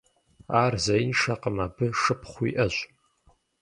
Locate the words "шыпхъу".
2.01-2.45